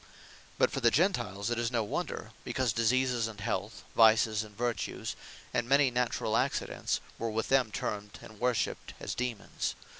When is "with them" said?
7.29-7.69